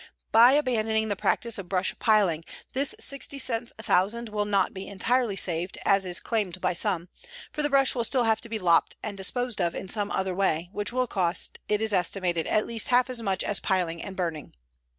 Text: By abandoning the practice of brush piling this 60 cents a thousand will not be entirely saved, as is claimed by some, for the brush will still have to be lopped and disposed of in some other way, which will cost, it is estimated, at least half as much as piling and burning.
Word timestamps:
By 0.31 0.53
abandoning 0.53 1.09
the 1.09 1.15
practice 1.15 1.59
of 1.59 1.69
brush 1.69 1.93
piling 1.99 2.43
this 2.73 2.95
60 2.99 3.37
cents 3.37 3.71
a 3.77 3.83
thousand 3.83 4.29
will 4.29 4.45
not 4.45 4.73
be 4.73 4.87
entirely 4.87 5.35
saved, 5.35 5.77
as 5.85 6.07
is 6.07 6.19
claimed 6.19 6.59
by 6.59 6.73
some, 6.73 7.09
for 7.51 7.61
the 7.61 7.69
brush 7.69 7.93
will 7.93 8.03
still 8.03 8.23
have 8.23 8.41
to 8.41 8.49
be 8.49 8.57
lopped 8.57 8.95
and 9.03 9.15
disposed 9.15 9.61
of 9.61 9.75
in 9.75 9.87
some 9.87 10.09
other 10.09 10.33
way, 10.33 10.69
which 10.71 10.91
will 10.91 11.05
cost, 11.05 11.59
it 11.69 11.83
is 11.83 11.93
estimated, 11.93 12.47
at 12.47 12.65
least 12.65 12.87
half 12.87 13.11
as 13.11 13.21
much 13.21 13.43
as 13.43 13.59
piling 13.59 14.01
and 14.01 14.15
burning. 14.15 14.55